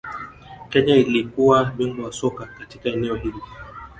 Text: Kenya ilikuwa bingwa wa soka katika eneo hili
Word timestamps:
Kenya 0.69 0.95
ilikuwa 0.95 1.65
bingwa 1.65 2.05
wa 2.05 2.11
soka 2.11 2.45
katika 2.45 2.89
eneo 2.89 3.15
hili 3.15 3.39